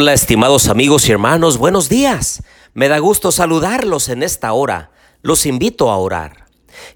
[0.00, 2.44] Hola estimados amigos y hermanos, buenos días.
[2.72, 4.92] Me da gusto saludarlos en esta hora.
[5.22, 6.46] Los invito a orar.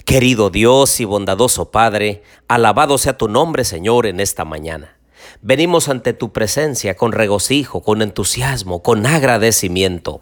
[0.05, 4.99] Querido Dios y bondadoso Padre, alabado sea tu nombre Señor en esta mañana.
[5.41, 10.21] Venimos ante tu presencia con regocijo, con entusiasmo, con agradecimiento,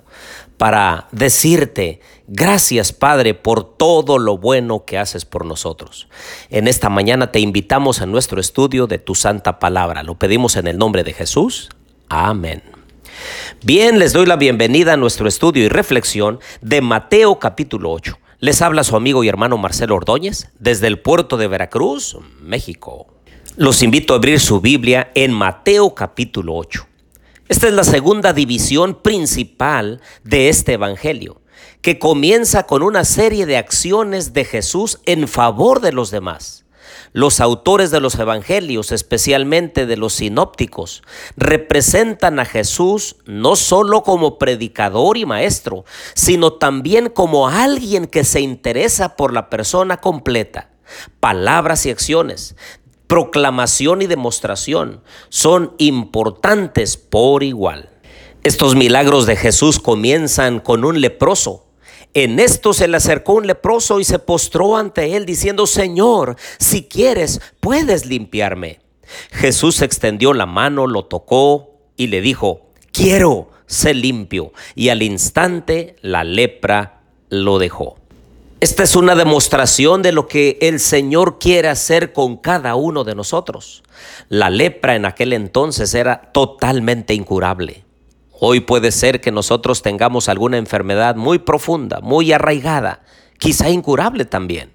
[0.56, 6.09] para decirte gracias Padre por todo lo bueno que haces por nosotros.
[6.48, 10.02] En esta mañana te invitamos a nuestro estudio de tu santa palabra.
[10.02, 11.69] Lo pedimos en el nombre de Jesús.
[12.12, 12.60] Amén.
[13.62, 18.18] Bien, les doy la bienvenida a nuestro estudio y reflexión de Mateo capítulo 8.
[18.41, 23.06] Les habla su amigo y hermano Marcelo Ordóñez desde el puerto de Veracruz, México.
[23.56, 26.84] Los invito a abrir su Biblia en Mateo capítulo 8.
[27.48, 31.40] Esta es la segunda división principal de este Evangelio,
[31.80, 36.65] que comienza con una serie de acciones de Jesús en favor de los demás.
[37.13, 41.02] Los autores de los evangelios, especialmente de los sinópticos,
[41.37, 48.41] representan a Jesús no solo como predicador y maestro, sino también como alguien que se
[48.41, 50.71] interesa por la persona completa.
[51.21, 52.57] Palabras y acciones,
[53.07, 57.91] proclamación y demostración son importantes por igual.
[58.43, 61.70] Estos milagros de Jesús comienzan con un leproso
[62.15, 66.84] en esto se le acercó un leproso y se postró ante él diciendo, Señor, si
[66.84, 68.81] quieres, puedes limpiarme.
[69.31, 74.53] Jesús extendió la mano, lo tocó y le dijo, quiero, ser limpio.
[74.75, 77.97] Y al instante la lepra lo dejó.
[78.61, 83.15] Esta es una demostración de lo que el Señor quiere hacer con cada uno de
[83.15, 83.83] nosotros.
[84.28, 87.84] La lepra en aquel entonces era totalmente incurable.
[88.43, 93.03] Hoy puede ser que nosotros tengamos alguna enfermedad muy profunda, muy arraigada,
[93.38, 94.72] quizá incurable también.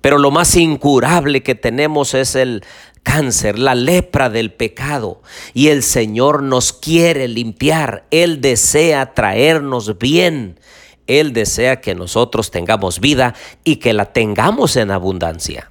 [0.00, 2.64] Pero lo más incurable que tenemos es el
[3.04, 5.22] cáncer, la lepra del pecado.
[5.54, 8.06] Y el Señor nos quiere limpiar.
[8.10, 10.58] Él desea traernos bien.
[11.06, 15.70] Él desea que nosotros tengamos vida y que la tengamos en abundancia.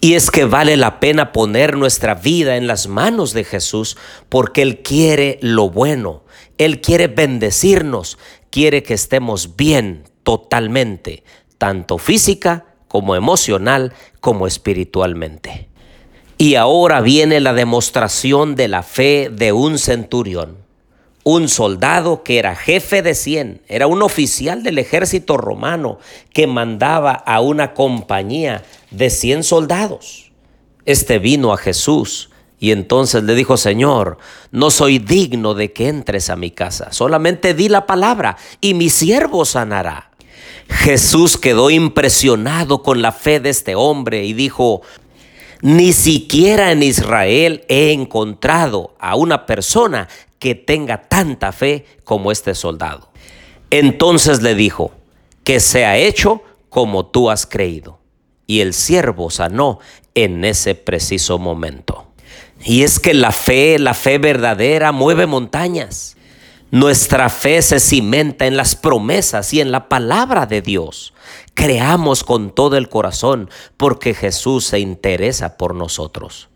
[0.00, 3.98] Y es que vale la pena poner nuestra vida en las manos de Jesús
[4.30, 6.24] porque Él quiere lo bueno.
[6.58, 8.18] Él quiere bendecirnos,
[8.50, 11.22] quiere que estemos bien totalmente,
[11.58, 15.68] tanto física como emocional como espiritualmente.
[16.38, 20.58] Y ahora viene la demostración de la fe de un centurión,
[21.24, 25.98] un soldado que era jefe de cien, era un oficial del ejército romano
[26.32, 30.30] que mandaba a una compañía de cien soldados.
[30.84, 34.18] Este vino a Jesús y entonces le dijo, Señor,
[34.50, 38.88] no soy digno de que entres a mi casa, solamente di la palabra y mi
[38.88, 40.10] siervo sanará.
[40.68, 44.82] Jesús quedó impresionado con la fe de este hombre y dijo,
[45.60, 52.54] ni siquiera en Israel he encontrado a una persona que tenga tanta fe como este
[52.54, 53.10] soldado.
[53.70, 54.92] Entonces le dijo,
[55.44, 58.00] que sea hecho como tú has creído.
[58.46, 59.78] Y el siervo sanó
[60.14, 62.05] en ese preciso momento.
[62.66, 66.16] Y es que la fe, la fe verdadera, mueve montañas.
[66.72, 71.14] Nuestra fe se cimenta en las promesas y en la palabra de Dios.
[71.54, 76.48] Creamos con todo el corazón porque Jesús se interesa por nosotros.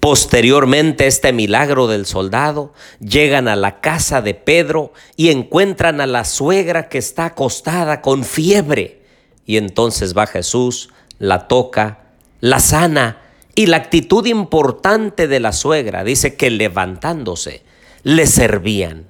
[0.00, 6.24] Posteriormente este milagro del soldado, llegan a la casa de Pedro y encuentran a la
[6.24, 9.02] suegra que está acostada con fiebre.
[9.44, 10.88] Y entonces va Jesús,
[11.18, 11.98] la toca,
[12.40, 13.18] la sana
[13.60, 17.62] y la actitud importante de la suegra dice que levantándose
[18.04, 19.04] le servían.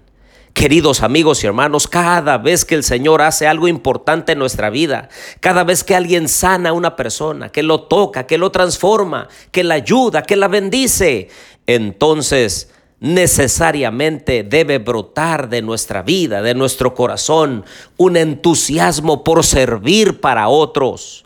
[0.55, 5.09] Queridos amigos y hermanos, cada vez que el Señor hace algo importante en nuestra vida,
[5.39, 9.63] cada vez que alguien sana a una persona, que lo toca, que lo transforma, que
[9.63, 11.29] la ayuda, que la bendice,
[11.69, 17.65] entonces necesariamente debe brotar de nuestra vida, de nuestro corazón,
[17.97, 21.25] un entusiasmo por servir para otros.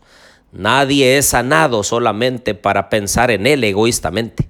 [0.54, 4.48] Nadie es sanado solamente para pensar en Él egoístamente.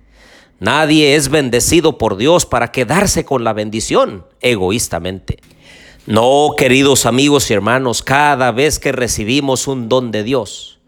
[0.61, 5.39] Nadie es bendecido por Dios para quedarse con la bendición egoístamente.
[6.07, 10.79] No, queridos amigos y hermanos, cada vez que recibimos un don de Dios,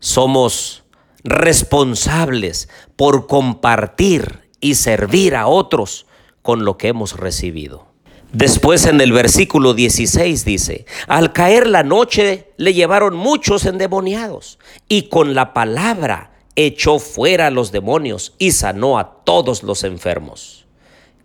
[0.00, 0.84] somos
[1.24, 6.06] responsables por compartir y servir a otros
[6.42, 7.87] con lo que hemos recibido.
[8.32, 15.04] Después en el versículo 16 dice, al caer la noche le llevaron muchos endemoniados y
[15.04, 20.66] con la palabra echó fuera a los demonios y sanó a todos los enfermos.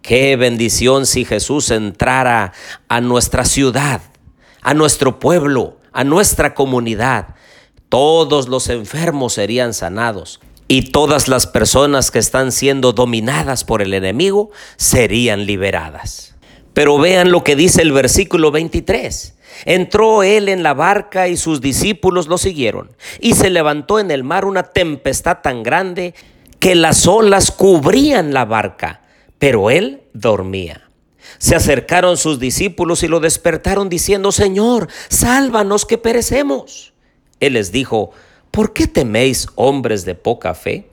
[0.02, 2.54] Qué bendición si Jesús entrara
[2.88, 4.02] a nuestra ciudad,
[4.62, 7.36] a nuestro pueblo, a nuestra comunidad.
[7.90, 10.40] Todos los enfermos serían sanados
[10.70, 16.33] y todas las personas que están siendo dominadas por el enemigo serían liberadas.
[16.74, 19.36] Pero vean lo que dice el versículo 23.
[19.66, 22.92] Entró él en la barca y sus discípulos lo siguieron.
[23.20, 26.16] Y se levantó en el mar una tempestad tan grande
[26.60, 29.02] que las olas cubrían la barca,
[29.38, 30.90] pero él dormía.
[31.38, 36.94] Se acercaron sus discípulos y lo despertaron diciendo, Señor, sálvanos que perecemos.
[37.40, 38.12] Él les dijo,
[38.52, 40.88] ¿por qué teméis hombres de poca fe?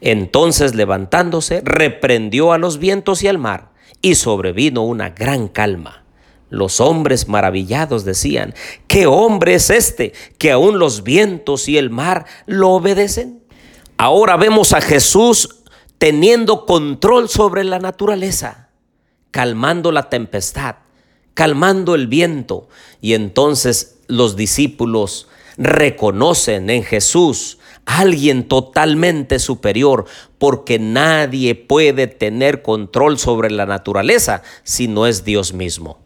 [0.00, 3.67] Entonces levantándose, reprendió a los vientos y al mar,
[4.02, 6.04] y sobrevino una gran calma.
[6.50, 8.54] Los hombres maravillados decían,
[8.86, 13.42] ¿qué hombre es este que aún los vientos y el mar lo obedecen?
[13.98, 15.56] Ahora vemos a Jesús
[15.98, 18.68] teniendo control sobre la naturaleza,
[19.30, 20.76] calmando la tempestad,
[21.34, 22.68] calmando el viento,
[23.00, 27.57] y entonces los discípulos reconocen en Jesús
[27.88, 30.04] alguien totalmente superior,
[30.38, 35.98] porque nadie puede tener control sobre la naturaleza si no es Dios mismo.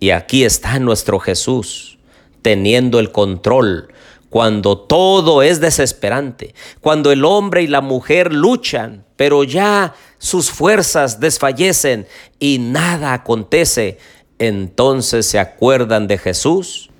[0.00, 1.98] Y aquí está nuestro Jesús,
[2.42, 3.88] teniendo el control
[4.30, 11.20] cuando todo es desesperante, cuando el hombre y la mujer luchan, pero ya sus fuerzas
[11.20, 12.06] desfallecen
[12.40, 13.98] y nada acontece,
[14.40, 16.90] entonces se acuerdan de Jesús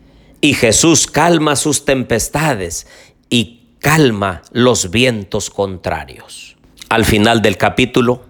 [0.41, 2.87] y Jesús calma sus tempestades
[3.29, 6.57] y calma los vientos contrarios.
[6.89, 8.25] Al final del capítulo,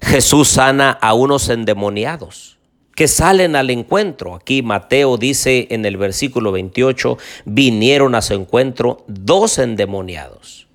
[0.00, 2.54] Jesús sana a unos endemoniados
[2.94, 4.34] que salen al encuentro.
[4.34, 10.68] Aquí Mateo dice en el versículo 28, vinieron a su encuentro dos endemoniados.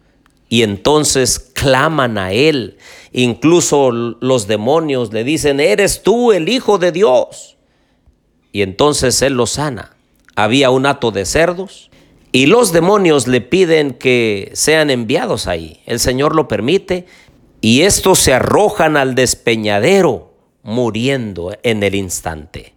[0.50, 2.78] Y entonces claman a él.
[3.14, 7.58] Incluso los demonios le dicen, eres tú el Hijo de Dios.
[8.52, 9.96] Y entonces él los sana.
[10.36, 11.89] Había un hato de cerdos
[12.32, 15.82] y los demonios le piden que sean enviados ahí.
[15.86, 17.06] El Señor lo permite
[17.62, 20.34] y estos se arrojan al despeñadero
[20.64, 22.74] muriendo en el instante.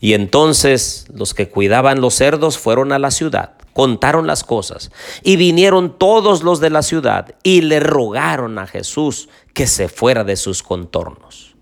[0.00, 4.92] Y entonces los que cuidaban los cerdos fueron a la ciudad, contaron las cosas,
[5.24, 10.22] y vinieron todos los de la ciudad y le rogaron a Jesús que se fuera
[10.22, 11.56] de sus contornos.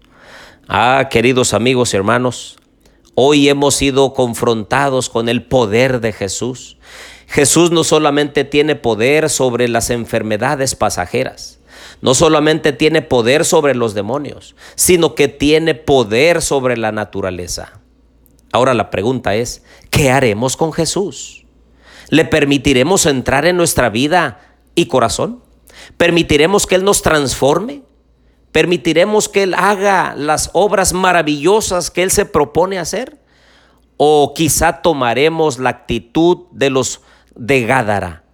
[0.68, 2.56] Ah, queridos amigos y hermanos,
[3.14, 6.76] hoy hemos sido confrontados con el poder de Jesús.
[7.28, 11.60] Jesús no solamente tiene poder sobre las enfermedades pasajeras,
[12.00, 17.80] no solamente tiene poder sobre los demonios, sino que tiene poder sobre la naturaleza.
[18.52, 21.44] Ahora la pregunta es, ¿qué haremos con Jesús?
[22.08, 24.40] ¿Le permitiremos entrar en nuestra vida
[24.74, 25.42] y corazón?
[25.96, 27.82] ¿Permitiremos que Él nos transforme?
[28.52, 33.23] ¿Permitiremos que Él haga las obras maravillosas que Él se propone hacer?
[33.96, 37.00] ¿O quizá tomaremos la actitud de los
[37.34, 38.24] de Gádara?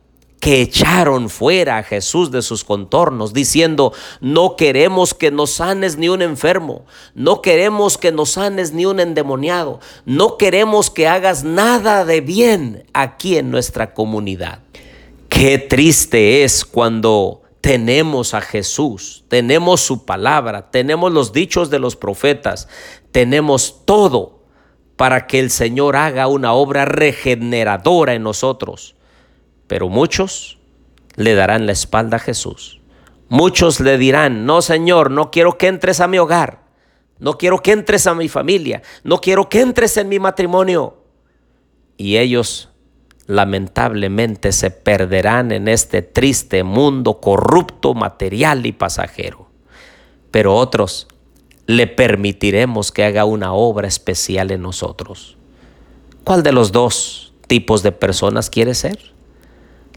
[0.40, 6.08] que echaron fuera a Jesús de sus contornos, diciendo, no queremos que nos sanes ni
[6.08, 12.06] un enfermo, no queremos que nos sanes ni un endemoniado, no queremos que hagas nada
[12.06, 14.60] de bien aquí en nuestra comunidad.
[15.28, 21.96] Qué triste es cuando tenemos a Jesús, tenemos su palabra, tenemos los dichos de los
[21.96, 22.66] profetas,
[23.12, 24.39] tenemos todo
[25.00, 28.94] para que el Señor haga una obra regeneradora en nosotros
[29.70, 30.58] pero muchos
[31.14, 32.80] le darán la espalda a Jesús.
[33.28, 36.64] Muchos le dirán, no Señor, no quiero que entres a mi hogar,
[37.20, 41.04] no quiero que entres a mi familia, no quiero que entres en mi matrimonio.
[41.96, 42.68] Y ellos
[43.28, 49.46] lamentablemente se perderán en este triste mundo corrupto, material y pasajero.
[50.32, 51.06] Pero otros
[51.70, 55.36] le permitiremos que haga una obra especial en nosotros.
[56.24, 58.98] ¿Cuál de los dos tipos de personas quiere ser?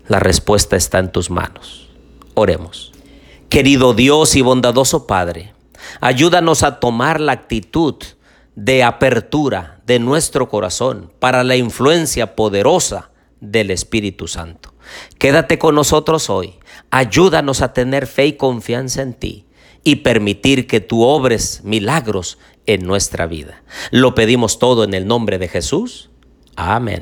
[0.07, 1.89] La respuesta está en tus manos.
[2.35, 2.91] Oremos.
[3.49, 5.53] Querido Dios y bondadoso Padre,
[5.99, 7.95] ayúdanos a tomar la actitud
[8.55, 14.73] de apertura de nuestro corazón para la influencia poderosa del Espíritu Santo.
[15.17, 16.55] Quédate con nosotros hoy.
[16.91, 19.45] Ayúdanos a tener fe y confianza en ti
[19.83, 23.63] y permitir que tú obres milagros en nuestra vida.
[23.91, 26.09] Lo pedimos todo en el nombre de Jesús.
[26.55, 27.01] Amén.